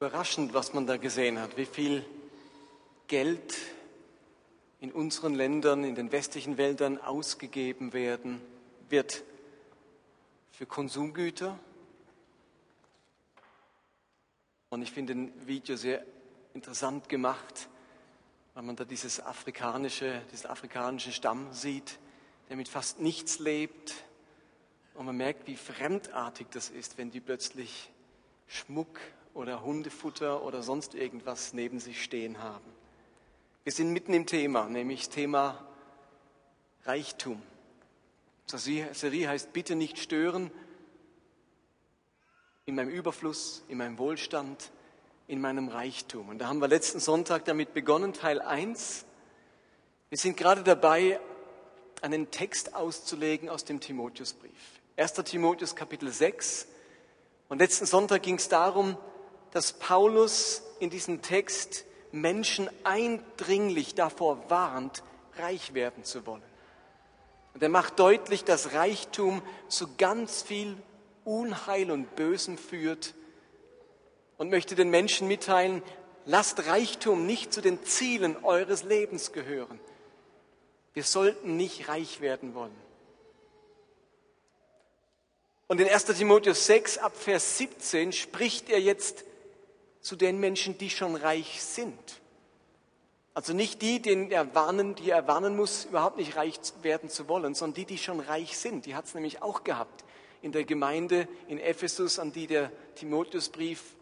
[0.00, 2.04] Überraschend, was man da gesehen hat, wie viel
[3.08, 3.56] Geld
[4.78, 8.40] in unseren Ländern, in den westlichen Wäldern ausgegeben werden
[8.90, 9.24] wird
[10.52, 11.58] für Konsumgüter.
[14.70, 16.04] Und ich finde ein Video sehr
[16.54, 17.68] interessant gemacht,
[18.54, 21.98] weil man da dieses afrikanische, diesen afrikanischen Stamm sieht,
[22.48, 23.96] der mit fast nichts lebt.
[24.94, 27.90] Und man merkt, wie fremdartig das ist, wenn die plötzlich
[28.46, 29.00] Schmuck
[29.34, 32.64] oder Hundefutter oder sonst irgendwas neben sich stehen haben.
[33.64, 35.66] Wir sind mitten im Thema, nämlich das Thema
[36.84, 37.42] Reichtum.
[38.50, 40.50] Die Serie heißt Bitte nicht stören
[42.64, 44.70] in meinem Überfluss, in meinem Wohlstand,
[45.26, 46.30] in meinem Reichtum.
[46.30, 49.04] Und da haben wir letzten Sonntag damit begonnen, Teil 1.
[50.08, 51.20] Wir sind gerade dabei,
[52.00, 54.80] einen Text auszulegen aus dem Timotheusbrief.
[54.96, 55.12] 1.
[55.24, 56.66] Timotheus Kapitel 6.
[57.48, 58.96] Und letzten Sonntag ging es darum,
[59.52, 65.02] dass Paulus in diesem Text Menschen eindringlich davor warnt,
[65.36, 66.42] reich werden zu wollen.
[67.54, 70.76] Und er macht deutlich, dass Reichtum zu ganz viel
[71.24, 73.14] Unheil und Bösen führt
[74.36, 75.82] und möchte den Menschen mitteilen,
[76.24, 79.80] lasst Reichtum nicht zu den Zielen eures Lebens gehören.
[80.94, 82.76] Wir sollten nicht reich werden wollen.
[85.66, 89.24] Und in 1 Timotheus 6 ab Vers 17 spricht er jetzt
[90.00, 92.20] zu den Menschen, die schon reich sind.
[93.34, 97.28] Also nicht die, denen er warnen, die er warnen muss, überhaupt nicht reich werden zu
[97.28, 98.86] wollen, sondern die, die schon reich sind.
[98.86, 100.04] Die hat es nämlich auch gehabt
[100.42, 103.96] in der Gemeinde in Ephesus, an die der Timotheusbrief,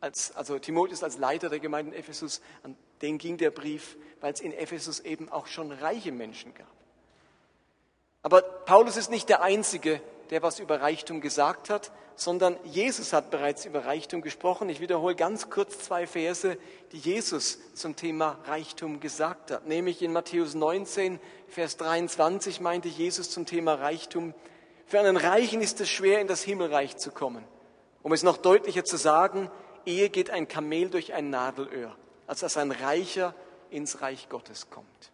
[0.00, 4.32] als, also Timotheus als Leiter der Gemeinde in Ephesus, an den ging der Brief, weil
[4.32, 6.66] es in Ephesus eben auch schon reiche Menschen gab.
[8.22, 10.00] Aber Paulus ist nicht der Einzige,
[10.30, 14.68] der was über Reichtum gesagt hat, sondern Jesus hat bereits über Reichtum gesprochen.
[14.68, 16.56] Ich wiederhole ganz kurz zwei Verse,
[16.92, 19.66] die Jesus zum Thema Reichtum gesagt hat.
[19.66, 24.34] Nämlich in Matthäus 19, Vers 23 meinte Jesus zum Thema Reichtum,
[24.86, 27.44] für einen Reichen ist es schwer, in das Himmelreich zu kommen.
[28.02, 29.50] Um es noch deutlicher zu sagen,
[29.86, 31.96] ehe geht ein Kamel durch ein Nadelöhr,
[32.26, 33.34] als dass ein Reicher
[33.70, 35.12] ins Reich Gottes kommt.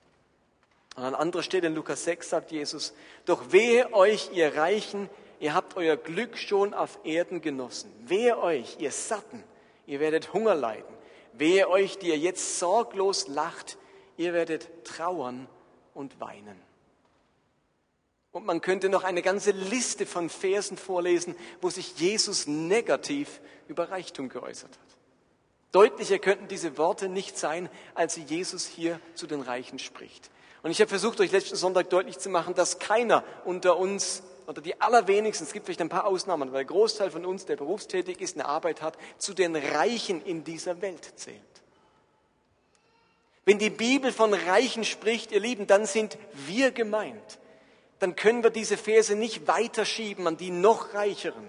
[0.96, 2.94] Und an anderer Stelle in Lukas 6 sagt Jesus,
[3.26, 7.92] doch wehe euch, ihr Reichen, ihr habt euer Glück schon auf Erden genossen.
[8.06, 9.44] Wehe euch, ihr Satten,
[9.86, 10.96] ihr werdet Hunger leiden.
[11.34, 13.76] Wehe euch, die ihr jetzt sorglos lacht,
[14.16, 15.46] ihr werdet trauern
[15.92, 16.60] und weinen.
[18.32, 23.90] Und man könnte noch eine ganze Liste von Versen vorlesen, wo sich Jesus negativ über
[23.90, 24.96] Reichtum geäußert hat.
[25.72, 30.30] Deutlicher könnten diese Worte nicht sein, als Jesus hier zu den Reichen spricht.
[30.66, 34.60] Und ich habe versucht, euch letzten Sonntag deutlich zu machen, dass keiner unter uns oder
[34.60, 38.20] die allerwenigsten, es gibt vielleicht ein paar Ausnahmen, weil der Großteil von uns, der berufstätig
[38.20, 41.38] ist, eine Arbeit hat, zu den Reichen in dieser Welt zählt.
[43.44, 46.18] Wenn die Bibel von Reichen spricht, ihr Lieben, dann sind
[46.48, 47.38] wir gemeint.
[48.00, 51.48] Dann können wir diese Verse nicht weiterschieben an die noch Reicheren.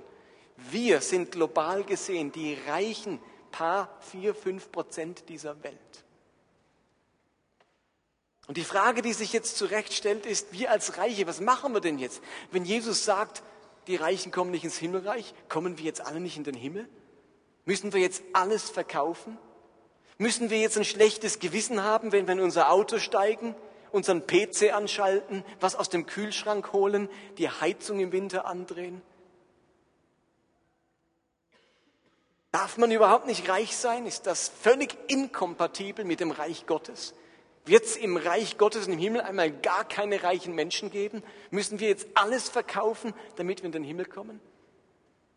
[0.57, 6.05] Wir sind global gesehen die reichen paar, vier, fünf Prozent dieser Welt.
[8.47, 11.81] Und die Frage, die sich jetzt zurecht stellt, ist, wir als Reiche, was machen wir
[11.81, 12.21] denn jetzt?
[12.51, 13.43] Wenn Jesus sagt,
[13.87, 16.87] die Reichen kommen nicht ins Himmelreich, kommen wir jetzt alle nicht in den Himmel?
[17.65, 19.37] Müssen wir jetzt alles verkaufen?
[20.17, 23.53] Müssen wir jetzt ein schlechtes Gewissen haben, wenn wir in unser Auto steigen,
[23.91, 29.01] unseren PC anschalten, was aus dem Kühlschrank holen, die Heizung im Winter andrehen?
[32.53, 34.05] Darf man überhaupt nicht reich sein?
[34.07, 37.13] Ist das völlig inkompatibel mit dem Reich Gottes?
[37.67, 41.21] Wird es im Reich Gottes und im Himmel einmal gar keine reichen Menschen geben?
[41.51, 44.39] Müssen wir jetzt alles verkaufen, damit wir in den Himmel kommen?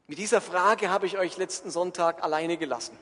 [0.06, 2.96] Mit dieser Frage habe ich euch letzten Sonntag alleine gelassen.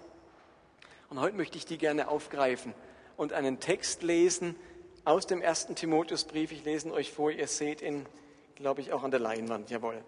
[1.10, 2.74] Und heute möchte ich die gerne aufgreifen
[3.18, 4.56] und einen Text lesen
[5.04, 6.50] aus dem ersten Timotheusbrief.
[6.50, 8.06] Ich lese ihn euch vor, ihr seht ihn,
[8.54, 9.68] glaube ich, auch an der Leinwand.
[9.68, 10.02] Jawohl.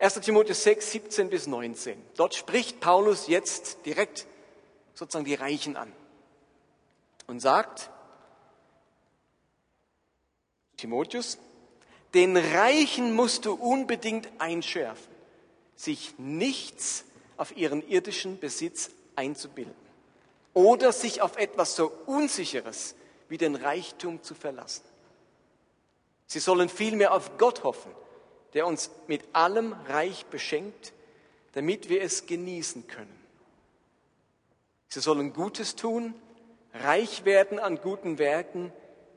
[0.00, 0.14] 1.
[0.14, 2.02] Timotheus 6, 17 bis 19.
[2.16, 4.26] Dort spricht Paulus jetzt direkt
[4.94, 5.92] sozusagen die Reichen an
[7.28, 7.90] und sagt,
[10.80, 11.38] Timotheus,
[12.14, 15.12] den Reichen musst du unbedingt einschärfen,
[15.76, 17.04] sich nichts
[17.36, 19.74] auf ihren irdischen Besitz einzubilden
[20.54, 22.94] oder sich auf etwas so Unsicheres
[23.28, 24.84] wie den Reichtum zu verlassen.
[26.26, 27.92] Sie sollen vielmehr auf Gott hoffen,
[28.54, 30.92] der uns mit allem reich beschenkt,
[31.52, 33.20] damit wir es genießen können.
[34.88, 36.14] Sie sollen Gutes tun,
[36.72, 38.72] reich werden an guten Werken,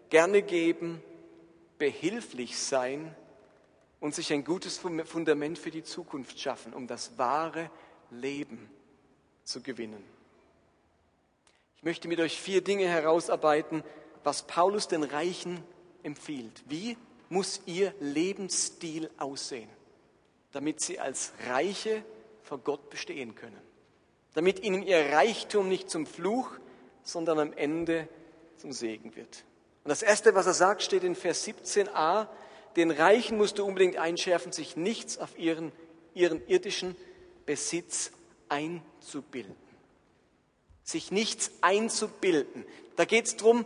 [0.10, 1.02] gerne geben
[1.84, 3.14] behilflich sein
[4.00, 7.70] und sich ein gutes Fundament für die Zukunft schaffen, um das wahre
[8.10, 8.70] Leben
[9.44, 10.02] zu gewinnen.
[11.76, 13.84] Ich möchte mit euch vier Dinge herausarbeiten,
[14.24, 15.62] was Paulus den Reichen
[16.04, 16.64] empfiehlt.
[16.70, 16.96] Wie
[17.28, 19.70] muss ihr Lebensstil aussehen,
[20.54, 22.06] damit sie als Reiche
[22.44, 23.60] vor Gott bestehen können?
[24.36, 26.50] Damit ihnen ihr Reichtum nicht zum Fluch,
[27.02, 28.08] sondern am Ende
[28.56, 29.44] zum Segen wird.
[29.84, 32.28] Und das Erste, was er sagt, steht in Vers 17a.
[32.76, 35.72] Den Reichen musst du unbedingt einschärfen, sich nichts auf ihren,
[36.14, 36.96] ihren irdischen
[37.46, 38.12] Besitz
[38.50, 39.56] einzubilden.
[40.84, 42.66] Sich nichts einzubilden.
[42.96, 43.66] Da geht es darum,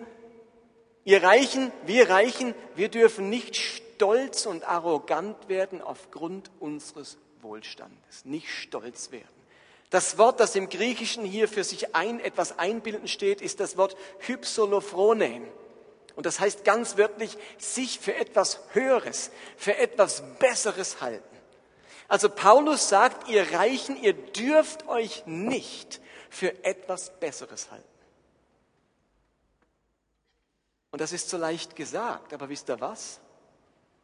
[1.03, 8.25] ihr Reichen, wir Reichen, wir dürfen nicht stolz und arrogant werden aufgrund unseres Wohlstandes.
[8.25, 9.27] Nicht stolz werden.
[9.89, 13.95] Das Wort, das im Griechischen hier für sich ein, etwas einbilden steht, ist das Wort
[14.19, 15.43] hypsolophronen.
[16.17, 21.37] Und das heißt ganz wörtlich, sich für etwas Höheres, für etwas Besseres halten.
[22.07, 27.85] Also Paulus sagt, ihr Reichen, ihr dürft euch nicht für etwas Besseres halten.
[30.89, 33.19] Und das ist so leicht gesagt, aber wisst ihr was?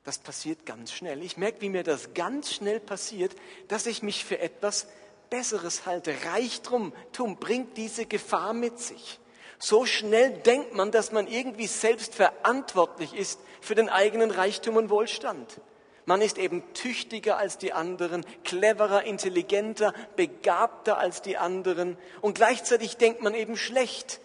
[0.04, 1.24] Das passiert ganz schnell.
[1.24, 3.36] Ich merke, wie mir das ganz schnell passiert,
[3.70, 4.86] dass ich mich für etwas
[5.32, 6.14] Besseres halte.
[6.26, 6.94] Reichtum
[7.40, 9.20] bringt diese Gefahr mit sich.
[9.64, 14.90] So schnell denkt man, dass man irgendwie selbst verantwortlich ist für den eigenen Reichtum und
[14.90, 15.62] Wohlstand.
[16.04, 21.98] Man ist eben tüchtiger als die anderen, cleverer, intelligenter, begabter als die anderen.
[22.20, 24.20] Und gleichzeitig denkt man eben schlecht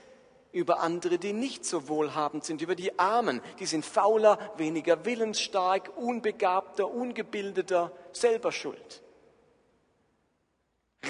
[0.50, 3.40] über andere, die nicht so wohlhabend sind, über die Armen.
[3.60, 9.02] Die sind fauler, weniger willensstark, unbegabter, ungebildeter, selber schuld.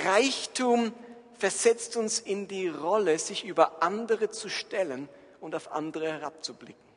[0.05, 0.93] Reichtum
[1.39, 5.09] versetzt uns in die Rolle, sich über andere zu stellen
[5.41, 6.89] und auf andere herabzublicken.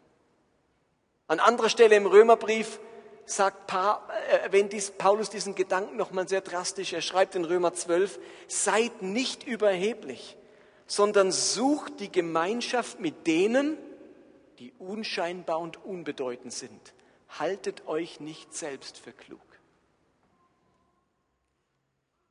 [1.28, 2.80] An anderer Stelle im Römerbrief
[3.26, 6.94] sagt äh, erwähnt dies, Paulus diesen Gedanken nochmal sehr drastisch.
[6.94, 10.38] Er schreibt in Römer 12, seid nicht überheblich,
[10.88, 13.78] sondern sucht die Gemeinschaft mit denen,
[14.60, 16.94] die unscheinbar und unbedeutend sind.
[17.40, 19.40] Haltet euch nicht selbst für klug.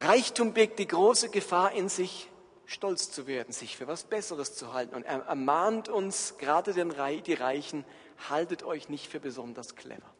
[0.00, 2.28] Reichtum birgt die große Gefahr in sich,
[2.64, 4.94] stolz zu werden, sich für was Besseres zu halten.
[4.94, 6.94] Und er ermahnt uns, gerade den,
[7.24, 7.84] die Reichen,
[8.28, 10.14] haltet euch nicht für besonders clever.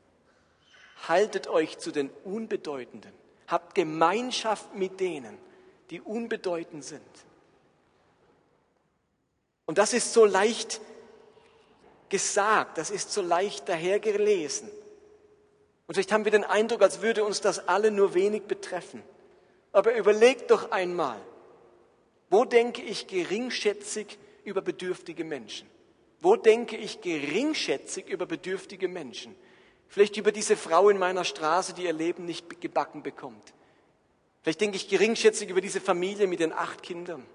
[1.08, 3.12] Haltet euch zu den Unbedeutenden.
[3.46, 5.38] Habt Gemeinschaft mit denen,
[5.90, 7.02] die unbedeutend sind.
[9.64, 10.80] Und das ist so leicht
[12.08, 14.68] gesagt, das ist so leicht dahergelesen.
[15.86, 19.02] Und vielleicht haben wir den Eindruck, als würde uns das alle nur wenig betreffen.
[19.72, 21.20] Aber überlegt doch einmal,
[22.28, 25.68] wo denke ich geringschätzig über bedürftige Menschen?
[26.20, 29.34] Wo denke ich geringschätzig über bedürftige Menschen?
[29.88, 33.54] Vielleicht über diese Frau in meiner Straße, die ihr Leben nicht gebacken bekommt.
[34.42, 37.26] Vielleicht denke ich geringschätzig über diese Familie mit den acht Kindern.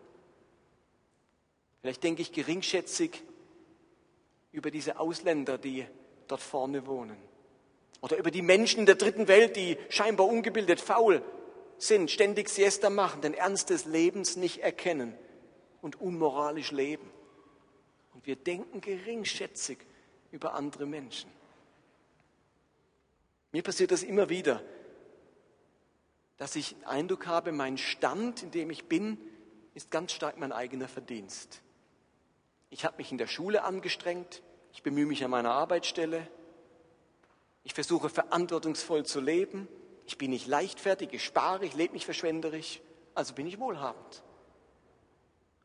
[1.81, 3.23] Vielleicht denke ich geringschätzig
[4.51, 5.85] über diese Ausländer, die
[6.27, 7.17] dort vorne wohnen.
[8.01, 11.21] Oder über die Menschen in der dritten Welt, die scheinbar ungebildet, faul
[11.77, 15.17] sind, ständig Siesta machen, den Ernst des Lebens nicht erkennen
[15.81, 17.11] und unmoralisch leben.
[18.13, 19.79] Und wir denken geringschätzig
[20.31, 21.29] über andere Menschen.
[23.51, 24.61] Mir passiert das immer wieder,
[26.37, 29.17] dass ich den Eindruck habe, mein Stand, in dem ich bin,
[29.73, 31.61] ist ganz stark mein eigener Verdienst.
[32.69, 34.41] Ich habe mich in der Schule angestrengt,
[34.73, 36.27] ich bemühe mich an meiner Arbeitsstelle,
[37.63, 39.67] ich versuche verantwortungsvoll zu leben,
[40.05, 42.81] ich bin nicht leichtfertig, ich spare, ich lebe nicht verschwenderisch,
[43.13, 44.23] also bin ich wohlhabend.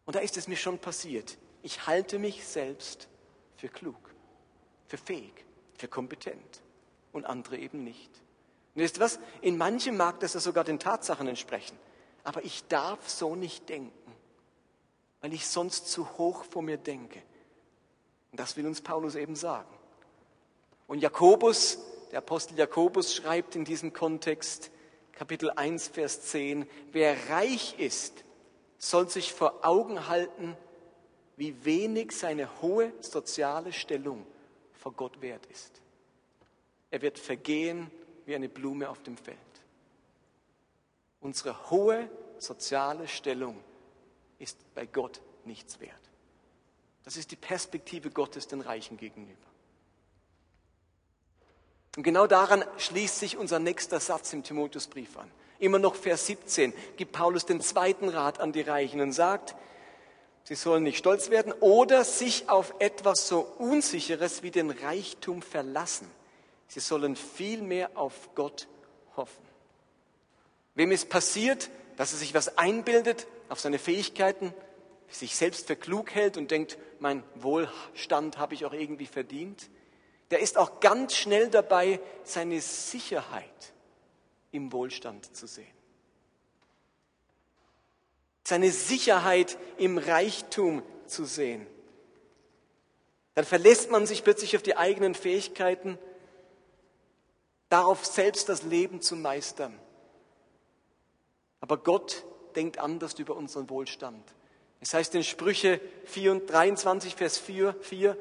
[0.06, 1.36] Und da ist es mir schon passiert.
[1.62, 3.08] Ich halte mich selbst
[3.56, 4.14] für klug,
[4.86, 5.44] für fähig,
[5.74, 6.62] für kompetent
[7.12, 8.10] und andere eben nicht.
[8.74, 9.18] Und wisst was?
[9.42, 11.78] In manchem mag das ja sogar den Tatsachen entsprechen.
[12.24, 14.12] Aber ich darf so nicht denken,
[15.20, 17.22] weil ich sonst zu hoch vor mir denke.
[18.30, 19.68] Und das will uns Paulus eben sagen.
[20.86, 21.78] Und Jakobus
[22.10, 24.70] der Apostel Jakobus schreibt in diesem Kontext,
[25.12, 28.24] Kapitel 1, Vers 10, wer reich ist,
[28.78, 30.56] soll sich vor Augen halten,
[31.36, 34.26] wie wenig seine hohe soziale Stellung
[34.72, 35.80] vor Gott wert ist.
[36.90, 37.90] Er wird vergehen
[38.26, 39.38] wie eine Blume auf dem Feld.
[41.20, 43.62] Unsere hohe soziale Stellung
[44.38, 46.00] ist bei Gott nichts wert.
[47.04, 49.49] Das ist die Perspektive Gottes den Reichen gegenüber.
[51.96, 55.30] Und genau daran schließt sich unser nächster Satz im Timotheusbrief an.
[55.58, 59.56] Immer noch Vers 17 gibt Paulus den zweiten Rat an die Reichen und sagt,
[60.44, 66.08] sie sollen nicht stolz werden oder sich auf etwas so Unsicheres wie den Reichtum verlassen.
[66.68, 68.68] Sie sollen vielmehr auf Gott
[69.16, 69.44] hoffen.
[70.76, 74.54] Wem es passiert, dass er sich was einbildet auf seine Fähigkeiten,
[75.08, 79.68] sich selbst für klug hält und denkt, mein Wohlstand habe ich auch irgendwie verdient,
[80.30, 83.72] der ist auch ganz schnell dabei, seine Sicherheit
[84.52, 85.66] im Wohlstand zu sehen.
[88.44, 91.66] Seine Sicherheit im Reichtum zu sehen.
[93.34, 95.98] Dann verlässt man sich plötzlich auf die eigenen Fähigkeiten,
[97.68, 99.78] darauf selbst das Leben zu meistern.
[101.60, 102.24] Aber Gott
[102.56, 104.24] denkt anders über unseren Wohlstand.
[104.80, 105.80] Es heißt in Sprüche
[106.12, 108.16] 23, Vers 4, 4,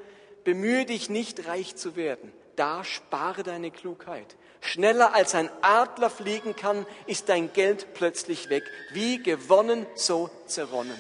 [0.50, 4.36] bemühe dich nicht reich zu werden, da spare deine Klugheit.
[4.62, 8.64] Schneller als ein Adler fliegen kann, ist dein Geld plötzlich weg.
[8.92, 10.98] Wie gewonnen, so zerronnen.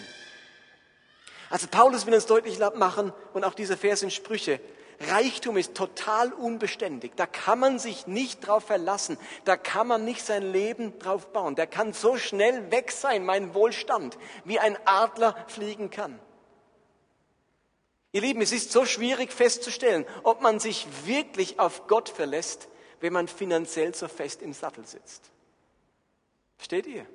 [1.49, 4.59] Also Paulus will uns deutlich machen, und auch dieser Vers in Sprüche,
[4.99, 7.13] Reichtum ist total unbeständig.
[7.15, 9.17] Da kann man sich nicht drauf verlassen.
[9.45, 11.55] Da kann man nicht sein Leben drauf bauen.
[11.55, 14.15] Der kann so schnell weg sein, mein Wohlstand,
[14.45, 16.19] wie ein Adler fliegen kann.
[18.11, 22.67] Ihr Lieben, es ist so schwierig festzustellen, ob man sich wirklich auf Gott verlässt,
[23.01, 25.29] wenn man finanziell so fest im Sattel sitzt.
[26.57, 27.05] Versteht ihr?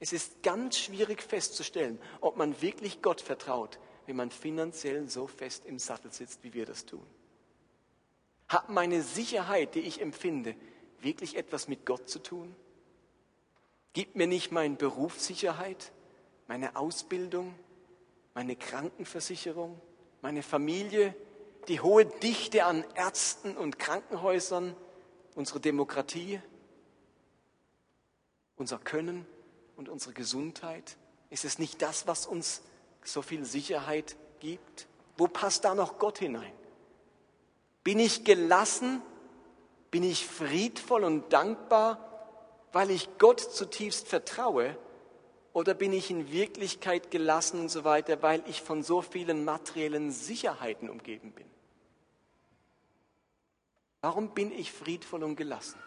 [0.00, 5.64] Es ist ganz schwierig festzustellen, ob man wirklich Gott vertraut, wenn man finanziell so fest
[5.66, 7.06] im Sattel sitzt, wie wir das tun?
[8.48, 10.56] Hat meine Sicherheit, die ich empfinde,
[11.00, 12.56] wirklich etwas mit Gott zu tun?
[13.92, 15.92] Gibt mir nicht mein Beruf Sicherheit,
[16.48, 17.54] meine Ausbildung,
[18.34, 19.80] meine Krankenversicherung,
[20.22, 21.14] meine Familie,
[21.68, 24.76] die hohe Dichte an Ärzten und Krankenhäusern,
[25.34, 26.40] unsere Demokratie,
[28.56, 29.26] unser Können
[29.76, 30.96] und unsere Gesundheit?
[31.30, 32.62] Ist es nicht das, was uns
[33.04, 34.86] so viel Sicherheit gibt?
[35.16, 36.52] Wo passt da noch Gott hinein?
[37.84, 39.02] Bin ich gelassen?
[39.90, 41.98] Bin ich friedvoll und dankbar,
[42.72, 44.76] weil ich Gott zutiefst vertraue?
[45.52, 50.12] Oder bin ich in Wirklichkeit gelassen und so weiter, weil ich von so vielen materiellen
[50.12, 51.46] Sicherheiten umgeben bin?
[54.00, 55.78] Warum bin ich friedvoll und gelassen?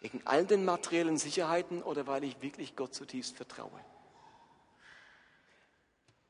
[0.00, 3.70] Wegen all den materiellen Sicherheiten oder weil ich wirklich Gott zutiefst vertraue?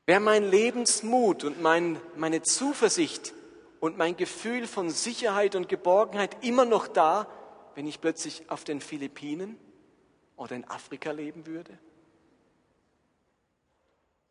[0.05, 3.33] Wäre mein Lebensmut und mein, meine Zuversicht
[3.79, 7.27] und mein Gefühl von Sicherheit und Geborgenheit immer noch da,
[7.75, 9.57] wenn ich plötzlich auf den Philippinen
[10.41, 11.77] oder in Afrika leben würde?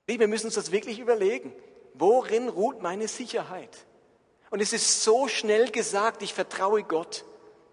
[0.07, 1.55] Wir müssen uns das wirklich überlegen.
[1.95, 3.87] Worin ruht meine Sicherheit?
[4.51, 7.25] Und es ist so schnell gesagt, ich vertraue Gott,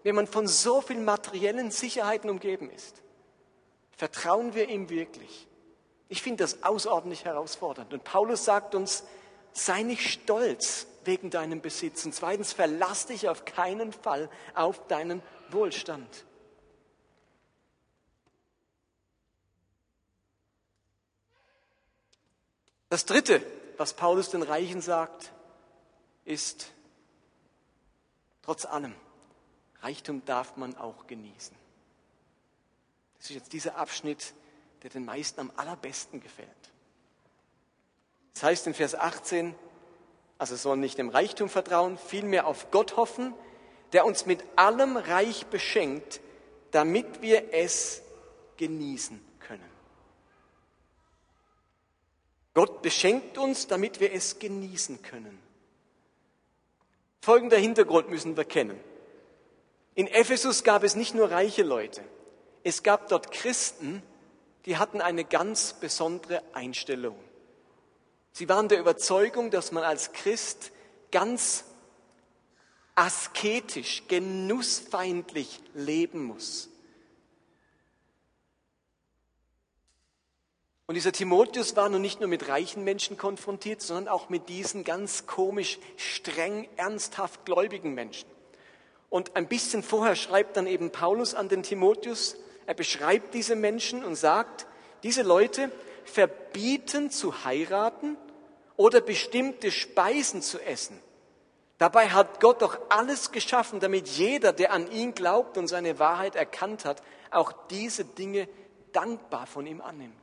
[0.04, 3.02] wenn man von so vielen materiellen Sicherheiten umgeben ist.
[3.96, 5.48] Vertrauen wir ihm wirklich?
[6.08, 7.92] Ich finde das außerordentlich herausfordernd.
[7.92, 9.02] Und Paulus sagt uns,
[9.52, 12.04] sei nicht stolz wegen deinem Besitz.
[12.04, 16.24] Und zweitens, verlass dich auf keinen Fall auf deinen Wohlstand.
[22.88, 23.44] Das Dritte,
[23.76, 25.32] was Paulus den Reichen sagt,
[26.24, 26.72] ist,
[28.42, 28.94] trotz allem,
[29.82, 31.56] Reichtum darf man auch genießen.
[33.18, 34.34] Das ist jetzt dieser Abschnitt,
[34.82, 36.48] der den meisten am allerbesten gefällt.
[38.34, 39.54] Das heißt in Vers 18,
[40.38, 43.34] also sollen nicht dem Reichtum vertrauen, vielmehr auf Gott hoffen,
[43.92, 46.20] der uns mit allem Reich beschenkt,
[46.70, 48.02] damit wir es
[48.56, 49.78] genießen können.
[52.54, 55.38] Gott beschenkt uns, damit wir es genießen können.
[57.20, 58.78] Folgender Hintergrund müssen wir kennen.
[59.94, 62.02] In Ephesus gab es nicht nur reiche Leute,
[62.64, 64.02] es gab dort Christen,
[64.66, 67.16] die hatten eine ganz besondere Einstellung.
[68.32, 70.70] Sie waren der Überzeugung, dass man als Christ
[71.10, 71.64] ganz
[72.94, 76.68] asketisch, genussfeindlich leben muss.
[80.88, 84.84] Und dieser Timotheus war nun nicht nur mit reichen Menschen konfrontiert, sondern auch mit diesen
[84.84, 88.26] ganz komisch, streng, ernsthaft gläubigen Menschen.
[89.10, 94.02] Und ein bisschen vorher schreibt dann eben Paulus an den Timotheus, er beschreibt diese Menschen
[94.02, 94.66] und sagt,
[95.02, 95.70] diese Leute
[96.06, 98.16] verbieten zu heiraten
[98.78, 100.98] oder bestimmte Speisen zu essen.
[101.76, 106.34] Dabei hat Gott doch alles geschaffen, damit jeder, der an ihn glaubt und seine Wahrheit
[106.34, 108.48] erkannt hat, auch diese Dinge
[108.92, 110.14] dankbar von ihm annimmt.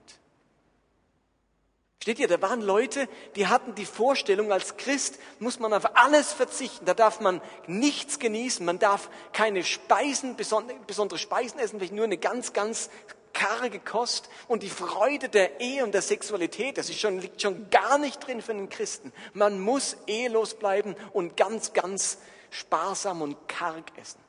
[2.06, 6.34] Steht ihr, da waren Leute, die hatten die Vorstellung, als Christ muss man auf alles
[6.34, 6.86] verzichten.
[6.86, 8.64] Da darf man nichts genießen.
[8.64, 12.92] Man darf keine Speisen, besondere Speisen essen, vielleicht nur eine ganz, ganz
[13.34, 14.30] karge Kost.
[14.48, 18.20] Und die Freude der Ehe und der Sexualität, das ist schon, liegt schon gar nicht
[18.28, 19.12] drin für einen Christen.
[19.34, 22.20] Man muss ehelos bleiben und ganz, ganz
[22.52, 24.20] sparsam und karg essen.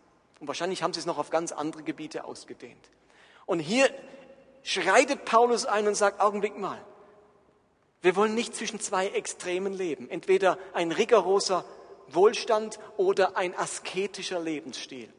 [0.41, 2.89] Und wahrscheinlich haben sie es noch auf ganz andere Gebiete ausgedehnt.
[3.45, 3.91] Und hier
[4.63, 6.83] schreitet Paulus ein und sagt, Augenblick mal,
[8.07, 11.65] Wir wollen nicht zwischen zwei Extremen leben, entweder ein rigoroser
[12.07, 15.13] Wohlstand oder ein asketischer Lebensstil.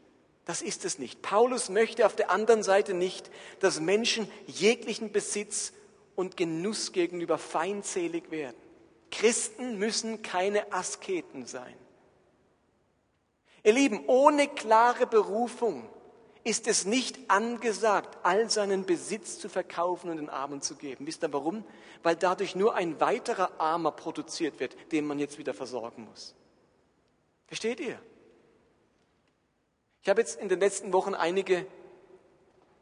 [0.46, 1.22] Das ist es nicht.
[1.22, 3.30] Paulus möchte auf der anderen Seite nicht,
[3.60, 5.74] dass Menschen jeglichen Besitz
[6.16, 8.56] und Genuss gegenüber feindselig werden.
[9.12, 11.76] Christen müssen keine Asketen sein.
[13.64, 15.90] Ihr Lieben, ohne klare Berufung
[16.48, 21.06] ist es nicht angesagt, all seinen Besitz zu verkaufen und den Armen zu geben.
[21.06, 21.66] Wisst ihr warum?
[22.04, 26.36] Weil dadurch nur ein weiterer Armer produziert wird, den man jetzt wieder versorgen muss.
[27.48, 28.00] Versteht ihr?
[30.02, 31.68] Ich habe jetzt in den letzten Wochen einige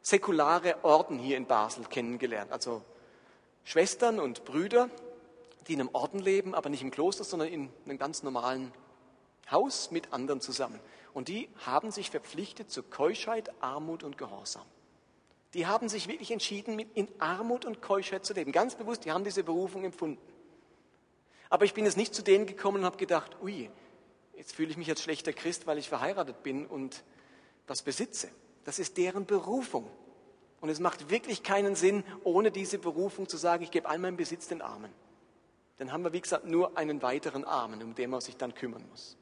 [0.00, 2.52] säkulare Orden hier in Basel kennengelernt.
[2.52, 2.82] Also
[3.64, 4.88] Schwestern und Brüder,
[5.66, 8.70] die in einem Orden leben, aber nicht im Kloster, sondern in einem ganz normalen
[9.50, 10.78] Haus mit anderen zusammen.
[11.16, 14.66] Und die haben sich verpflichtet zu Keuschheit, Armut und Gehorsam.
[15.54, 18.52] Die haben sich wirklich entschieden, in Armut und Keuschheit zu leben.
[18.52, 20.20] Ganz bewusst, die haben diese Berufung empfunden.
[21.48, 23.70] Aber ich bin jetzt nicht zu denen gekommen und habe gedacht, ui,
[24.36, 27.02] jetzt fühle ich mich als schlechter Christ, weil ich verheiratet bin und
[27.66, 28.28] was besitze.
[28.66, 29.90] Das ist deren Berufung.
[30.60, 34.18] Und es macht wirklich keinen Sinn, ohne diese Berufung zu sagen, ich gebe all meinen
[34.18, 34.92] Besitz den Armen.
[35.78, 38.86] Dann haben wir, wie gesagt, nur einen weiteren Armen, um den man sich dann kümmern
[38.90, 39.16] muss.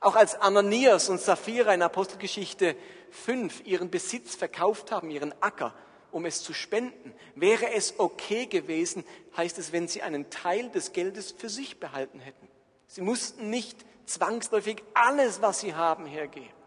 [0.00, 2.76] Auch als Ananias und Sapphira in Apostelgeschichte
[3.10, 5.74] 5 ihren Besitz verkauft haben, ihren Acker,
[6.12, 9.04] um es zu spenden, wäre es okay gewesen,
[9.36, 12.48] heißt es, wenn sie einen Teil des Geldes für sich behalten hätten.
[12.86, 16.58] Sie mussten nicht zwangsläufig alles, was sie haben, hergeben.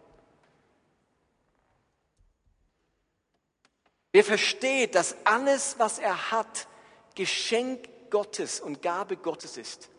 [4.12, 6.68] Wer versteht, dass alles, was er hat,
[7.16, 9.90] Geschenk Gottes und Gabe Gottes ist,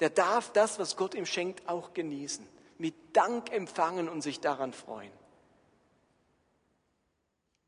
[0.00, 2.46] der darf das, was Gott ihm schenkt, auch genießen,
[2.78, 5.12] mit Dank empfangen und sich daran freuen.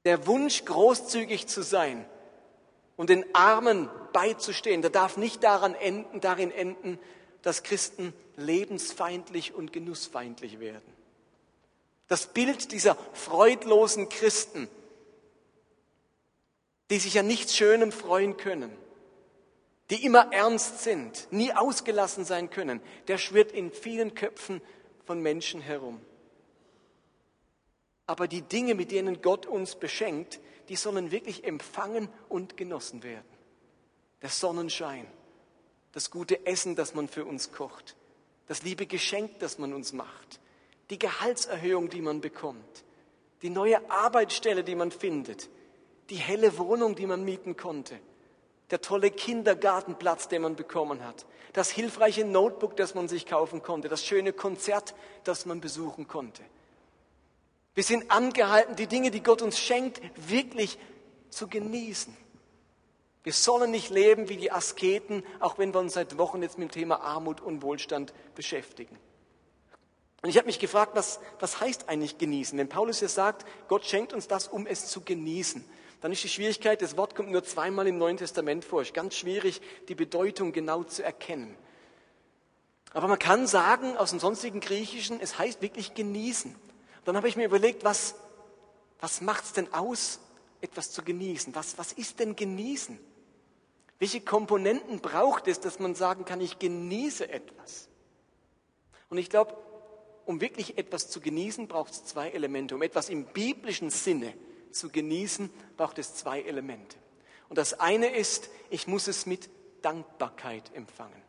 [0.04, 2.06] Der Wunsch, großzügig zu sein
[2.97, 6.99] und den Armen beizustehen, der darf nicht daran enden, darin enden,
[7.43, 10.93] dass Christen lebensfeindlich und genussfeindlich werden.
[12.08, 14.69] Das Bild dieser freudlosen Christen,
[16.91, 18.76] die sich an nichts Schönem freuen können,
[19.90, 24.60] die immer ernst sind, nie ausgelassen sein können, der schwirrt in vielen Köpfen
[25.04, 26.00] von Menschen herum.
[28.06, 33.25] Aber die Dinge, mit denen Gott uns beschenkt, die sollen wirklich empfangen und genossen werden.
[34.22, 35.06] Der Sonnenschein,
[35.92, 37.96] das gute Essen, das man für uns kocht,
[38.46, 40.40] das liebe Geschenk, das man uns macht,
[40.90, 42.84] die Gehaltserhöhung, die man bekommt,
[43.42, 45.49] die neue Arbeitsstelle, die man findet,
[46.10, 47.99] die helle Wohnung, die man mieten konnte,
[48.71, 53.89] der tolle Kindergartenplatz, den man bekommen hat, das hilfreiche Notebook, das man sich kaufen konnte,
[53.89, 56.43] das schöne Konzert, das man besuchen konnte.
[57.75, 60.79] Wir sind angehalten, die Dinge, die Gott uns schenkt, wirklich
[61.31, 62.17] zu genießen.
[63.23, 66.69] Wir sollen nicht leben wie die Asketen, auch wenn wir uns seit Wochen jetzt mit
[66.69, 68.97] dem Thema Armut und Wohlstand beschäftigen.
[70.23, 72.59] Und ich habe mich gefragt, was, was heißt eigentlich genießen?
[72.59, 75.65] Wenn Paulus ja sagt, Gott schenkt uns das, um es zu genießen
[76.00, 78.82] dann ist die Schwierigkeit, das Wort kommt nur zweimal im Neuen Testament vor.
[78.82, 81.56] Es ist ganz schwierig, die Bedeutung genau zu erkennen.
[82.93, 86.54] Aber man kann sagen, aus dem sonstigen Griechischen, es heißt wirklich genießen.
[87.04, 88.15] Dann habe ich mir überlegt, was,
[89.00, 90.21] was macht es denn aus,
[90.61, 91.54] etwas zu genießen?
[91.54, 92.99] Was, was ist denn genießen?
[93.99, 97.89] Welche Komponenten braucht es, dass man sagen kann, ich genieße etwas?
[99.09, 99.56] Und ich glaube,
[100.26, 102.75] um wirklich etwas zu genießen, braucht es zwei Elemente.
[102.75, 104.35] Um etwas im biblischen Sinne
[104.78, 106.97] zu genießen, braucht es zwei Elemente.
[107.49, 109.49] Und das eine ist, ich muss es mit
[109.82, 111.23] Dankbarkeit empfangen.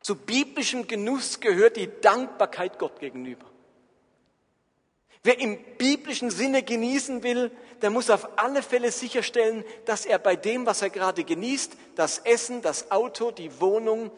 [0.00, 3.46] Zu biblischem Genuss gehört die Dankbarkeit Gott gegenüber.
[5.22, 7.50] Wer im biblischen Sinne genießen will,
[7.82, 12.18] der muss auf alle Fälle sicherstellen, dass er bei dem, was er gerade genießt, das
[12.20, 14.10] Essen, das Auto, die Wohnung,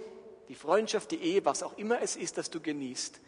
[0.48, 3.20] die Freundschaft, die Ehe, was auch immer es ist, das du genießt,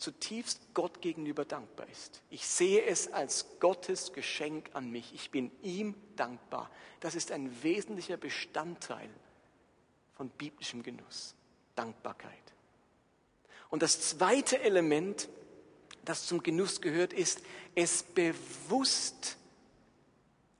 [0.00, 2.22] zutiefst Gott gegenüber dankbar ist.
[2.30, 5.14] Ich sehe es als Gottes Geschenk an mich.
[5.14, 6.70] Ich bin ihm dankbar.
[7.00, 9.10] Das ist ein wesentlicher Bestandteil
[10.14, 11.34] von biblischem Genuss.
[11.76, 12.32] Dankbarkeit.
[13.68, 15.28] Und das zweite Element,
[16.04, 17.42] das zum Genuss gehört, ist
[17.74, 19.36] es bewusst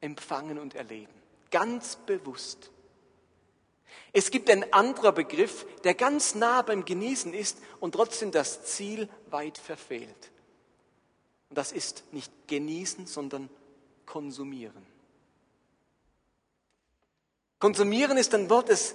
[0.00, 1.12] empfangen und erleben.
[1.50, 2.70] Ganz bewusst.
[4.12, 9.08] Es gibt einen anderen Begriff, der ganz nah beim Genießen ist und trotzdem das Ziel
[9.30, 10.30] weit verfehlt.
[11.48, 13.48] Und das ist nicht genießen, sondern
[14.06, 14.86] konsumieren.
[17.58, 18.94] Konsumieren ist ein Wort, das,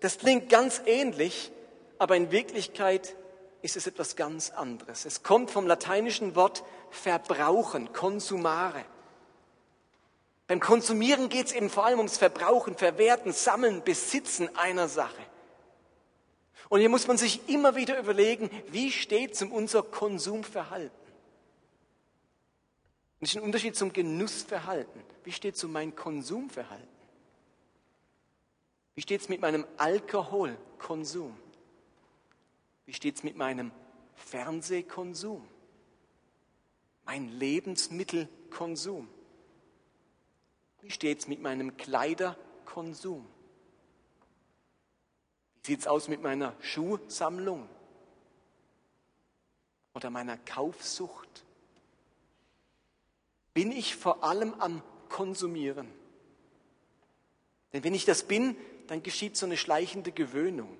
[0.00, 1.52] das klingt ganz ähnlich,
[1.98, 3.16] aber in Wirklichkeit
[3.62, 5.04] ist es etwas ganz anderes.
[5.04, 8.84] Es kommt vom lateinischen Wort verbrauchen, consumare.
[10.48, 15.22] Beim Konsumieren geht es eben vor allem ums Verbrauchen, Verwerten, Sammeln, Besitzen einer Sache.
[16.70, 20.96] Und hier muss man sich immer wieder überlegen, wie steht es um unser Konsumverhalten?
[23.20, 25.02] Das ist ein Unterschied zum Genussverhalten.
[25.22, 26.88] Wie steht es um mein Konsumverhalten?
[28.94, 31.36] Wie steht es mit meinem Alkoholkonsum?
[32.86, 33.70] Wie steht es mit meinem
[34.14, 35.46] Fernsehkonsum?
[37.04, 39.08] Mein Lebensmittelkonsum?
[40.88, 43.26] Wie steht es mit meinem Kleiderkonsum?
[45.62, 47.68] Wie sieht es aus mit meiner Schuhsammlung
[49.92, 51.44] oder meiner Kaufsucht?
[53.52, 55.92] Bin ich vor allem am Konsumieren?
[57.74, 60.74] Denn wenn ich das bin, dann geschieht so eine schleichende Gewöhnung.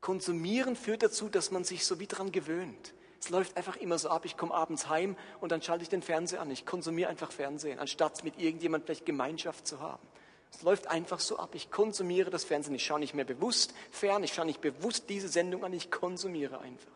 [0.00, 2.94] Konsumieren führt dazu, dass man sich so wie dran gewöhnt.
[3.24, 4.26] Es läuft einfach immer so ab.
[4.26, 6.50] Ich komme abends heim und dann schalte ich den Fernseher an.
[6.50, 10.06] Ich konsumiere einfach Fernsehen, anstatt mit irgendjemand vielleicht Gemeinschaft zu haben.
[10.52, 11.54] Es läuft einfach so ab.
[11.54, 12.74] Ich konsumiere das Fernsehen.
[12.74, 14.24] Ich schaue nicht mehr bewusst fern.
[14.24, 15.72] Ich schaue nicht bewusst diese Sendung an.
[15.72, 16.92] Ich konsumiere einfach.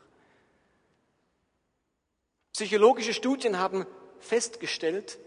[2.53, 3.87] Psychologische Studien haben
[4.21, 5.19] festgestellt,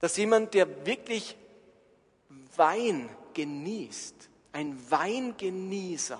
[0.00, 1.36] dass jemand, der wirklich
[2.56, 4.14] Wein genießt,
[4.52, 6.18] ein Weingenießer,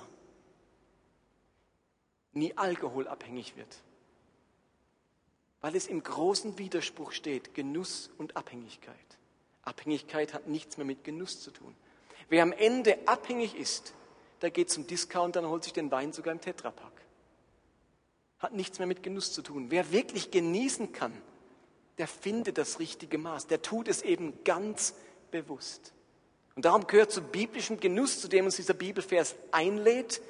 [2.37, 3.83] nie alkoholabhängig wird.
[5.61, 8.95] Weil es im großen Widerspruch steht, Genuss und Abhängigkeit.
[9.63, 11.75] Abhängigkeit hat nichts mehr mit Genuss zu tun.
[12.29, 13.95] Wer am Ende abhängig ist,
[14.43, 16.93] der geht zum Discounter und holt sich den Wein sogar im Tetrapack.
[18.39, 19.71] Hat nichts mehr mit Genuss zu tun.
[19.71, 21.13] Wer wirklich genießen kann,
[21.99, 23.47] der findet das richtige Maß.
[23.47, 24.95] Der tut es eben ganz
[25.31, 25.93] bewusst.
[26.57, 30.21] Und darum gehört zu biblischem Genuss, zu dem uns dieser Bibelvers einlädt,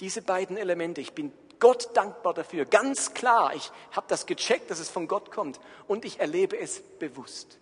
[0.00, 1.00] diese beiden Elemente.
[1.00, 1.32] Ich bin
[1.64, 2.66] Gott dankbar dafür.
[2.66, 6.82] Ganz klar, ich habe das gecheckt, dass es von Gott kommt und ich erlebe es
[6.98, 7.58] bewusst.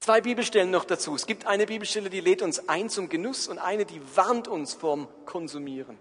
[0.00, 1.14] Zwei Bibelstellen noch dazu.
[1.14, 4.74] Es gibt eine Bibelstelle, die lädt uns ein zum Genuss und eine, die warnt uns
[4.74, 6.00] vorm Konsumieren.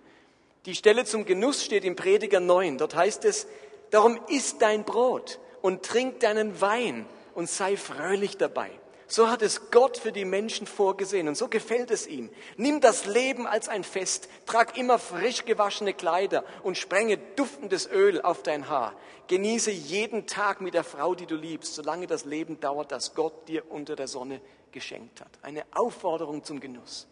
[0.66, 2.80] Die Stelle zum Genuss steht im Prediger 9.
[2.80, 3.46] Dort heißt es,
[3.92, 8.72] darum isst dein Brot und trink deinen Wein und sei fröhlich dabei.
[9.10, 12.30] So hat es Gott für die Menschen vorgesehen und so gefällt es ihm.
[12.58, 18.22] Nimm das Leben als ein Fest, trag immer frisch gewaschene Kleider und sprenge duftendes Öl
[18.22, 18.94] auf dein Haar.
[19.28, 23.48] Genieße jeden Tag mit der Frau, die du liebst, solange das Leben dauert, das Gott
[23.48, 24.42] dir unter der Sonne
[24.74, 25.32] geschenkt hat.
[25.42, 27.08] Eine Aufforderung zum Genuss.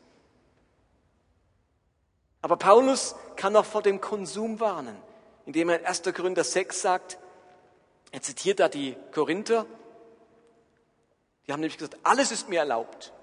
[2.41, 4.97] Aber Paulus kann auch vor dem Konsum warnen,
[5.45, 6.03] indem er in 1.
[6.13, 7.17] Korinther 6 sagt,
[8.11, 9.65] er zitiert da die Korinther,
[11.47, 13.13] die haben nämlich gesagt, alles ist mir erlaubt.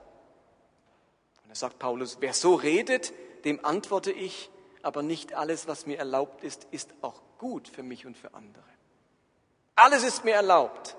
[1.43, 3.13] Und da sagt Paulus, wer so redet,
[3.45, 4.51] dem antworte ich,
[4.83, 8.65] aber nicht alles, was mir erlaubt ist, ist auch gut für mich und für andere.
[9.75, 10.97] Alles ist mir erlaubt,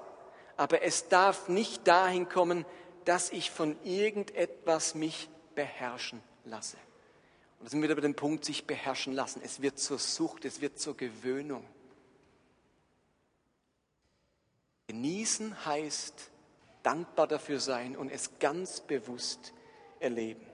[0.57, 2.65] aber es darf nicht dahin kommen,
[3.05, 6.77] dass ich von irgendetwas mich beherrschen lasse.
[7.59, 9.41] Und da sind wir wieder bei dem Punkt, sich beherrschen lassen.
[9.43, 11.65] Es wird zur Sucht, es wird zur Gewöhnung.
[14.87, 16.31] Genießen heißt,
[16.83, 19.53] dankbar dafür sein und es ganz bewusst
[19.99, 20.45] erleben.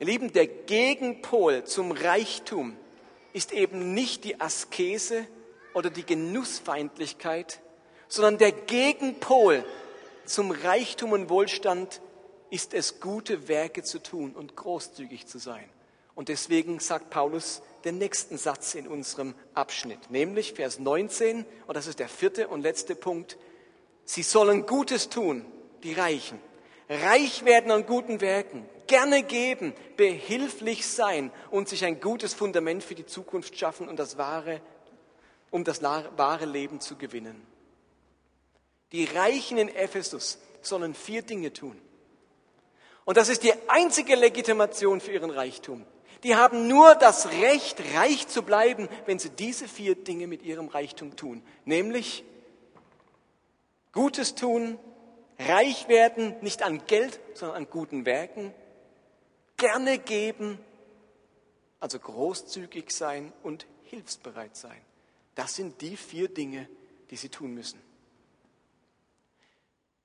[0.00, 2.76] Ihr Lieben, der Gegenpol zum Reichtum
[3.32, 5.26] ist eben nicht die Askese
[5.74, 7.60] oder die Genussfeindlichkeit,
[8.08, 9.64] sondern der Gegenpol
[10.24, 12.00] zum Reichtum und Wohlstand
[12.50, 15.68] ist es, gute Werke zu tun und großzügig zu sein.
[16.14, 21.86] Und deswegen sagt Paulus den nächsten Satz in unserem Abschnitt, nämlich Vers 19, und das
[21.86, 23.38] ist der vierte und letzte Punkt,
[24.04, 25.44] sie sollen Gutes tun
[25.82, 26.40] die Reichen.
[26.88, 32.94] Reich werden an guten Werken, gerne geben, behilflich sein und sich ein gutes Fundament für
[32.94, 34.60] die Zukunft schaffen und das wahre,
[35.50, 37.46] um das wahre Leben zu gewinnen.
[38.92, 41.78] Die Reichen in Ephesus sollen vier Dinge tun.
[43.04, 45.84] Und das ist die einzige Legitimation für ihren Reichtum.
[46.24, 50.68] Die haben nur das Recht, reich zu bleiben, wenn sie diese vier Dinge mit ihrem
[50.68, 51.42] Reichtum tun.
[51.64, 52.24] Nämlich
[53.92, 54.78] Gutes tun,
[55.38, 58.52] Reich werden nicht an Geld, sondern an guten Werken.
[59.56, 60.58] Gerne geben,
[61.80, 64.80] also großzügig sein und hilfsbereit sein.
[65.34, 66.68] Das sind die vier Dinge,
[67.10, 67.80] die Sie tun müssen.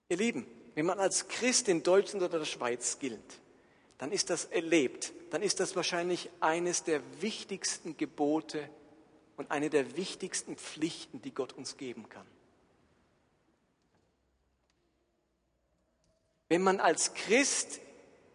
[0.10, 3.40] Ihr Lieben, wenn man als Christ in Deutschland oder der Schweiz gilt,
[3.98, 8.70] dann ist das erlebt, dann ist das wahrscheinlich eines der wichtigsten Gebote
[9.38, 12.28] und eine der wichtigsten Pflichten, die Gott uns geben kann.
[16.54, 17.80] Wenn man als Christ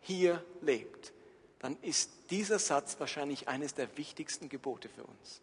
[0.01, 1.13] hier lebt,
[1.61, 5.41] dann ist dieser Satz wahrscheinlich eines der wichtigsten Gebote für uns.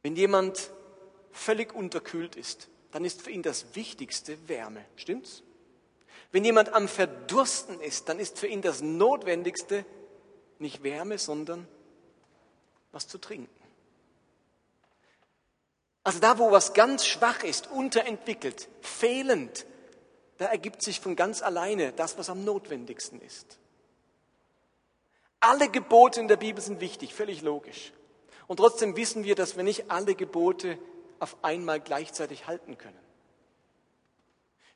[0.00, 0.70] Wenn jemand
[1.30, 4.82] völlig unterkühlt ist, dann ist für ihn das Wichtigste Wärme.
[4.96, 5.42] Stimmt's?
[6.30, 9.84] Wenn jemand am Verdursten ist, dann ist für ihn das Notwendigste
[10.58, 11.68] nicht Wärme, sondern
[12.92, 13.52] was zu trinken.
[16.02, 19.66] Also da, wo was ganz schwach ist, unterentwickelt, fehlend,
[20.42, 23.60] da ergibt sich von ganz alleine das, was am notwendigsten ist.
[25.38, 27.92] Alle Gebote in der Bibel sind wichtig, völlig logisch.
[28.48, 30.78] Und trotzdem wissen wir, dass wir nicht alle Gebote
[31.20, 32.98] auf einmal gleichzeitig halten können.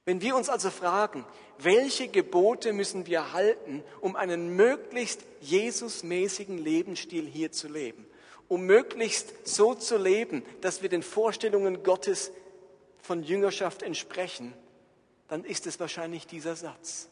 [0.04, 1.26] Wenn wir uns also fragen,
[1.58, 8.06] welche Gebote müssen wir halten, um einen möglichst Jesusmäßigen Lebensstil hier zu leben,
[8.46, 12.30] um möglichst so zu leben, dass wir den Vorstellungen Gottes
[13.02, 14.54] von Jüngerschaft entsprechen,
[15.28, 17.08] dann ist es wahrscheinlich dieser Satz.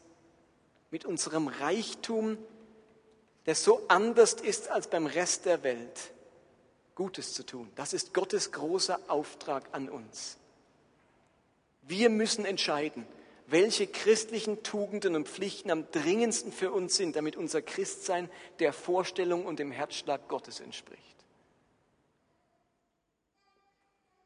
[0.91, 2.37] Mit unserem Reichtum,
[3.45, 6.11] der so anders ist als beim Rest der Welt,
[6.95, 7.69] Gutes zu tun.
[7.75, 10.37] Das ist Gottes großer Auftrag an uns.
[11.81, 13.05] Wir müssen entscheiden,
[13.47, 19.45] welche christlichen Tugenden und Pflichten am dringendsten für uns sind, damit unser Christsein der Vorstellung
[19.45, 21.14] und dem Herzschlag Gottes entspricht.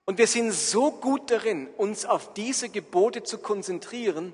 [0.10, 4.34] Und wir sind so gut darin, uns auf diese Gebote zu konzentrieren,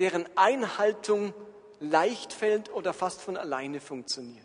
[0.00, 1.32] deren Einhaltung
[1.78, 4.44] leicht fällt oder fast von alleine funktioniert.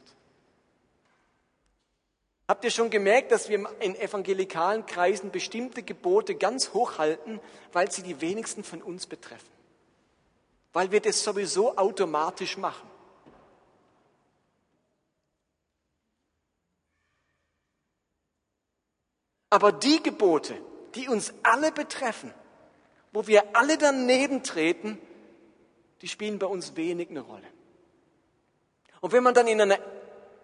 [2.48, 7.40] Habt ihr schon gemerkt, dass wir in evangelikalen Kreisen bestimmte Gebote ganz hoch halten,
[7.74, 9.50] weil sie die wenigsten von uns betreffen?
[10.72, 12.88] Weil wir das sowieso automatisch machen.
[19.50, 20.60] Aber die Gebote,
[20.96, 22.34] die uns alle betreffen,
[23.14, 25.00] wo wir alle daneben treten,
[26.02, 27.48] die spielen bei uns wenig eine Rolle.
[29.02, 29.80] Und wenn man dann in einer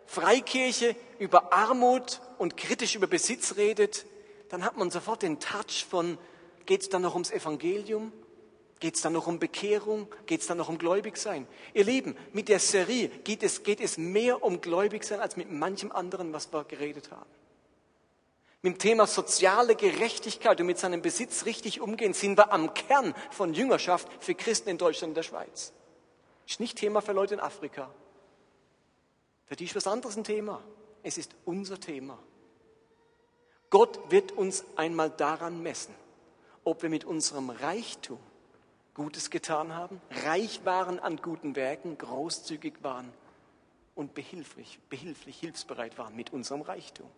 [0.06, 4.06] Freikirche über Armut und kritisch über Besitz redet,
[4.50, 6.18] dann hat man sofort den Touch von,
[6.66, 8.12] geht es dann noch ums Evangelium?
[8.80, 10.08] Geht es dann noch um Bekehrung?
[10.26, 11.48] Geht es dann noch um Gläubigsein?
[11.74, 15.92] Ihr Lieben, mit der Serie geht es, geht es mehr um Gläubigsein als mit manchem
[15.92, 17.30] anderen, was wir geredet haben.
[18.66, 23.14] Mit dem Thema soziale Gerechtigkeit und mit seinem Besitz richtig umgehen, sind wir am Kern
[23.30, 25.74] von Jüngerschaft für Christen in Deutschland und der Schweiz.
[26.48, 27.94] Ist nicht Thema für Leute in Afrika.
[29.44, 30.64] Für die ist was anderes ein Thema.
[31.04, 32.18] Es ist unser Thema.
[33.70, 35.94] Gott wird uns einmal daran messen,
[36.64, 38.20] ob wir mit unserem Reichtum
[38.94, 43.12] Gutes getan haben, reich waren an guten Werken, großzügig waren
[43.96, 47.10] und behilflich, behilflich, hilfsbereit waren mit unserem Reichtum.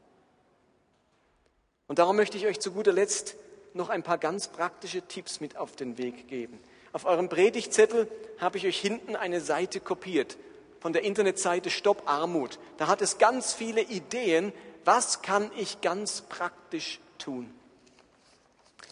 [1.87, 3.35] Und darum möchte ich euch zu guter Letzt
[3.73, 6.59] noch ein paar ganz praktische Tipps mit auf den Weg geben.
[6.93, 8.07] Auf eurem Predigtzettel
[8.39, 10.37] habe ich euch hinten eine Seite kopiert
[10.79, 12.59] von der Internetseite Stopp Armut.
[12.77, 14.53] Da hat es ganz viele Ideen,
[14.85, 17.53] was kann ich ganz praktisch tun.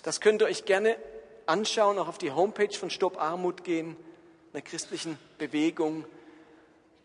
[0.03, 0.97] Das könnt ihr euch gerne
[1.45, 3.95] anschauen, auch auf die Homepage von Stopp Armut gehen,
[4.53, 6.05] einer christlichen Bewegung.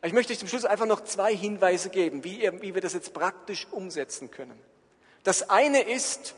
[0.03, 2.95] Ich möchte euch zum Schluss einfach noch zwei Hinweise geben, wie, ihr, wie wir das
[2.95, 4.59] jetzt praktisch umsetzen können.
[5.25, 6.35] Das eine ist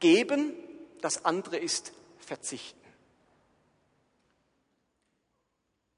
[0.00, 0.52] geben,
[1.00, 2.80] das andere ist verzichten.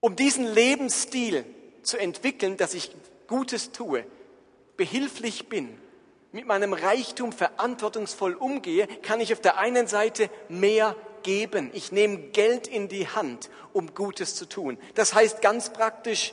[0.00, 1.44] Um diesen Lebensstil
[1.82, 2.92] zu entwickeln, dass ich
[3.26, 4.04] Gutes tue,
[4.76, 5.78] behilflich bin,
[6.32, 11.70] mit meinem Reichtum verantwortungsvoll umgehe, kann ich auf der einen Seite mehr geben.
[11.72, 14.78] Ich nehme Geld in die Hand, um Gutes zu tun.
[14.94, 16.32] Das heißt ganz praktisch,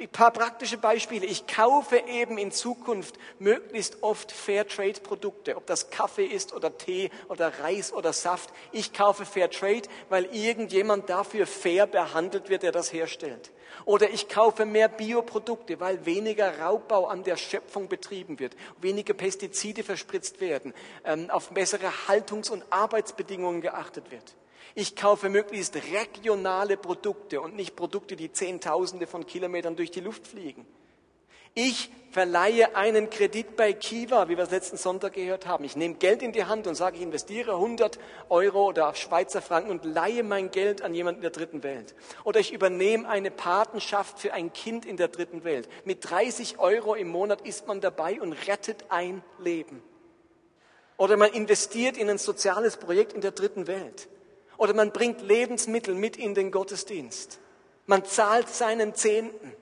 [0.00, 1.26] ein paar praktische Beispiele.
[1.26, 7.60] Ich kaufe eben in Zukunft möglichst oft Fairtrade-Produkte, ob das Kaffee ist oder Tee oder
[7.60, 8.50] Reis oder Saft.
[8.70, 13.50] Ich kaufe Fairtrade, weil irgendjemand dafür fair behandelt wird, der das herstellt.
[13.84, 19.82] Oder ich kaufe mehr Bioprodukte, weil weniger Raubbau an der Schöpfung betrieben wird, weniger Pestizide
[19.82, 24.34] verspritzt werden, ähm, auf bessere Haltungs- und Arbeitsbedingungen geachtet wird.
[24.78, 30.24] Ich kaufe möglichst regionale Produkte und nicht Produkte, die Zehntausende von Kilometern durch die Luft
[30.24, 30.64] fliegen.
[31.52, 35.64] Ich verleihe einen Kredit bei Kiva, wie wir es letzten Sonntag gehört haben.
[35.64, 39.72] Ich nehme Geld in die Hand und sage, ich investiere 100 Euro oder Schweizer Franken
[39.72, 41.96] und leihe mein Geld an jemanden in der dritten Welt.
[42.22, 45.68] Oder ich übernehme eine Patenschaft für ein Kind in der dritten Welt.
[45.86, 49.82] Mit 30 Euro im Monat ist man dabei und rettet ein Leben.
[50.96, 54.08] Oder man investiert in ein soziales Projekt in der dritten Welt.
[54.58, 57.38] Oder man bringt Lebensmittel mit in den Gottesdienst.
[57.86, 59.52] Man zahlt seinen Zehnten.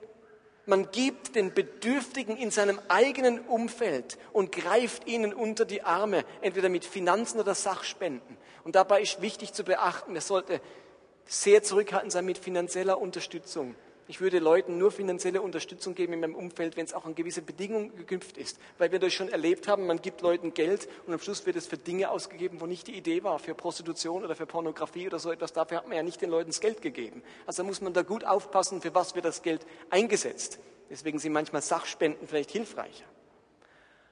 [0.65, 6.67] Man gibt den Bedürftigen in seinem eigenen Umfeld und greift ihnen unter die Arme, entweder
[6.67, 8.37] mit Finanzen oder Sachspenden.
[8.65, 10.59] Und dabei ist wichtig zu beachten, es sollte
[11.25, 13.75] sehr zurückhaltend sein mit finanzieller Unterstützung.
[14.09, 17.41] Ich würde Leuten nur finanzielle Unterstützung geben in meinem Umfeld, wenn es auch an gewisse
[17.41, 18.57] Bedingungen geknüpft ist.
[18.77, 21.67] Weil wir das schon erlebt haben, man gibt Leuten Geld und am Schluss wird es
[21.67, 25.29] für Dinge ausgegeben, wo nicht die Idee war, für Prostitution oder für Pornografie oder so
[25.29, 25.51] etwas.
[25.51, 27.21] Dafür hat man ja nicht den Leuten das Geld gegeben.
[27.45, 30.59] Also muss man da gut aufpassen, für was wird das Geld eingesetzt.
[30.89, 33.05] Deswegen sind manchmal Sachspenden vielleicht hilfreicher.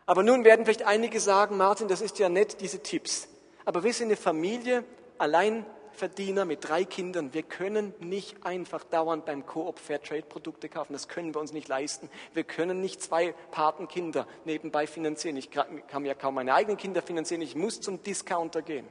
[0.05, 3.29] Aber nun werden vielleicht einige sagen, Martin, das ist ja nett, diese Tipps.
[3.63, 4.83] Aber wir sind eine Familie,
[5.17, 10.93] allein Verdiener mit drei Kindern, wir können nicht einfach dauernd beim Coop Fairtrade Produkte kaufen.
[10.93, 12.09] Das können wir uns nicht leisten.
[12.33, 15.37] Wir können nicht zwei Patenkinder nebenbei finanzieren.
[15.37, 17.41] Ich kann ja kaum meine eigenen Kinder finanzieren.
[17.41, 18.87] Ich muss zum Discounter gehen.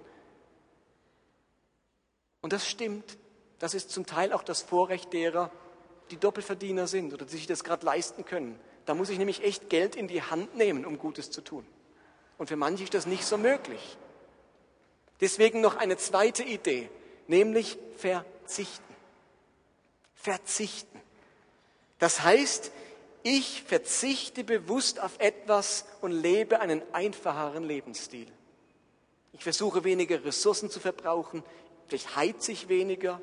[2.41, 3.17] Und das stimmt.
[3.59, 5.51] Das ist zum Teil auch das Vorrecht derer,
[6.11, 8.59] die Doppelverdiener sind oder die sich das gerade leisten können.
[8.85, 11.67] Da muss ich nämlich echt Geld in die Hand nehmen, um Gutes zu tun.
[12.37, 13.97] Und für manche ist das nicht so möglich.
[15.25, 16.91] Deswegen noch eine zweite Idee,
[17.29, 18.95] nämlich verzichten.
[20.15, 21.01] Verzichten.
[21.99, 22.71] Das heißt,
[23.23, 28.27] ich verzichte bewusst auf etwas und lebe einen einfacheren Lebensstil.
[29.33, 31.43] Ich versuche weniger Ressourcen zu verbrauchen,
[31.87, 33.19] vielleicht heize ich weniger,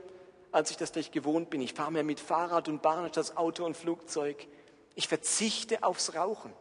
[0.52, 1.62] als ich das vielleicht gewohnt bin.
[1.62, 4.48] Ich fahre mehr mit Fahrrad und Bahn statt Auto und Flugzeug.
[4.96, 6.52] Ich verzichte aufs Rauchen.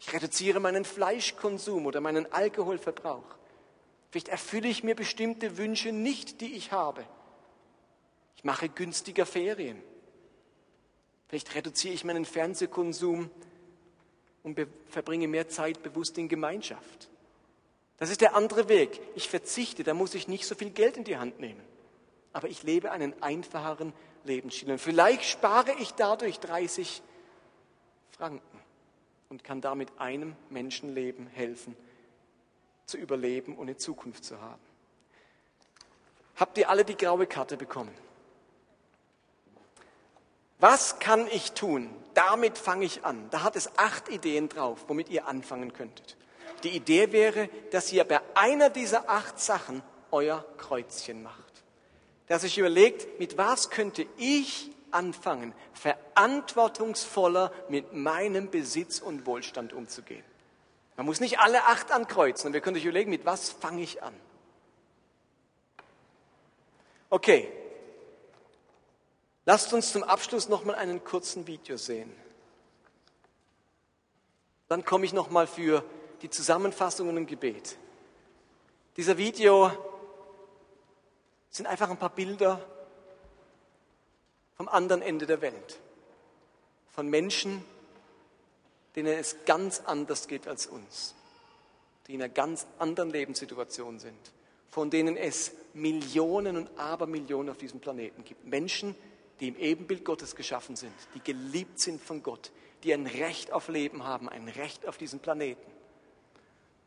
[0.00, 3.41] Ich reduziere meinen Fleischkonsum oder meinen Alkoholverbrauch.
[4.12, 7.02] Vielleicht erfülle ich mir bestimmte Wünsche nicht, die ich habe.
[8.36, 9.82] Ich mache günstiger Ferien.
[11.28, 13.30] Vielleicht reduziere ich meinen Fernsehkonsum
[14.42, 17.08] und verbringe mehr Zeit bewusst in Gemeinschaft.
[17.96, 19.00] Das ist der andere Weg.
[19.14, 21.62] Ich verzichte, da muss ich nicht so viel Geld in die Hand nehmen.
[22.34, 23.94] Aber ich lebe einen einfacheren
[24.24, 24.72] Lebensstil.
[24.72, 27.00] Und vielleicht spare ich dadurch 30
[28.10, 28.60] Franken
[29.30, 31.74] und kann damit einem Menschenleben helfen,
[32.92, 34.60] zu überleben und eine Zukunft zu haben.
[36.36, 37.94] Habt ihr alle die graue Karte bekommen?
[40.58, 41.90] Was kann ich tun?
[42.14, 43.28] Damit fange ich an.
[43.30, 46.16] Da hat es acht Ideen drauf, womit ihr anfangen könntet.
[46.62, 51.64] Die Idee wäre, dass ihr bei einer dieser acht Sachen euer Kreuzchen macht.
[52.28, 60.24] Dass ich überlegt, mit was könnte ich anfangen, verantwortungsvoller mit meinem Besitz und Wohlstand umzugehen.
[61.02, 64.04] Man muss nicht alle acht ankreuzen und wir können sich überlegen, mit was fange ich
[64.04, 64.14] an.
[67.10, 67.50] Okay,
[69.44, 72.14] lasst uns zum Abschluss nochmal einen kurzen Video sehen.
[74.68, 75.84] Dann komme ich nochmal für
[76.22, 77.76] die Zusammenfassungen im Gebet.
[78.96, 79.72] Dieser Video
[81.50, 82.64] sind einfach ein paar Bilder
[84.54, 85.80] vom anderen Ende der Welt.
[86.92, 87.64] Von Menschen,
[88.94, 91.14] denen es ganz anders geht als uns,
[92.06, 94.32] die in einer ganz anderen Lebenssituation sind,
[94.68, 98.46] von denen es Millionen und Abermillionen auf diesem Planeten gibt.
[98.46, 98.94] Menschen,
[99.40, 102.52] die im Ebenbild Gottes geschaffen sind, die geliebt sind von Gott,
[102.82, 105.70] die ein Recht auf Leben haben, ein Recht auf diesen Planeten.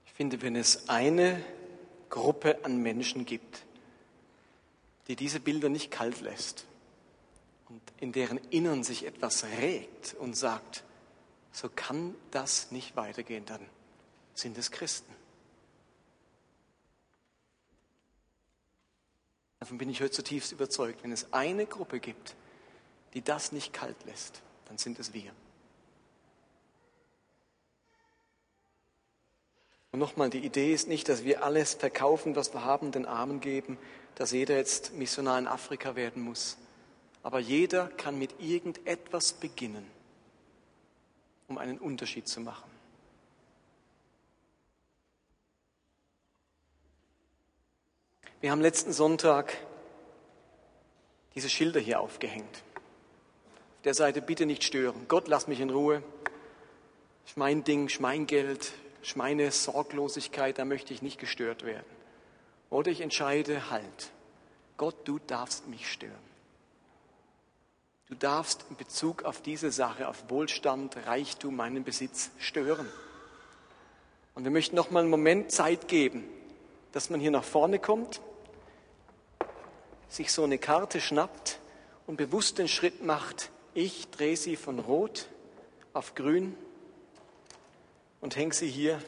[0.06, 1.44] Ich finde, wenn es eine
[2.10, 3.66] Gruppe an Menschen gibt,
[5.08, 6.66] die diese Bilder nicht kalt lässt
[7.70, 10.84] und in deren Innern sich etwas regt und sagt,
[11.56, 13.66] so kann das nicht weitergehen, dann
[14.34, 15.16] sind es Christen.
[19.60, 21.02] Davon bin ich heute zutiefst überzeugt.
[21.02, 22.36] Wenn es eine Gruppe gibt,
[23.14, 25.32] die das nicht kalt lässt, dann sind es wir.
[29.94, 33.40] Und nochmal, die Idee ist nicht, dass wir alles verkaufen, was wir haben, den Armen
[33.40, 33.78] geben,
[34.16, 36.58] dass jeder jetzt Missionar in Afrika werden muss.
[37.24, 39.95] Aber jeder kann mit irgendetwas beginnen
[41.48, 42.70] um einen Unterschied zu machen.
[48.42, 49.58] Wir haben letzten Sonntag
[51.34, 52.64] diese Schilder hier aufgehängt.
[52.76, 55.08] Auf der Seite bitte nicht stören.
[55.08, 56.04] Gott, lass mich in Ruhe.
[57.26, 61.86] Ist mein Ding, ist mein Geld, ist meine Sorglosigkeit, da möchte ich nicht gestört werden.
[62.70, 64.12] Oder ich entscheide, halt,
[64.78, 66.35] Gott, du darfst mich stören.
[68.08, 72.88] Du darfst in Bezug auf diese Sache, auf Wohlstand, Reichtum, meinen Besitz stören.
[74.36, 76.24] Und wir möchten noch mal einen Moment Zeit geben,
[76.92, 78.22] dass man hier nach vorne kommt,
[80.08, 81.60] sich so eine Karte schnappt
[82.06, 85.28] und bewusst den Schritt macht, ich drehe sie von rot
[85.94, 86.56] auf grün
[88.22, 89.02] und hänge sie hier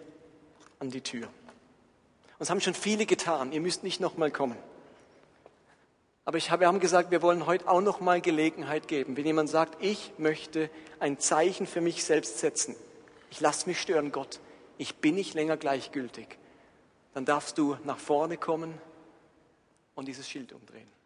[0.80, 1.28] an die Tür.
[1.28, 4.58] Und es haben schon viele getan, ihr müsst nicht noch mal kommen.
[6.28, 9.16] Aber ich wir haben gesagt, wir wollen heute auch noch mal Gelegenheit geben.
[9.16, 10.70] Wenn jemand sagt, ich möchte
[11.00, 12.76] ein Zeichen für mich selbst setzen,
[13.32, 14.42] ich lasse mich stören, Gott,
[14.78, 16.38] ich bin nicht länger gleichgültig,
[17.14, 18.78] dann darfst du nach vorne kommen
[19.96, 20.97] und dieses Schild umdrehen.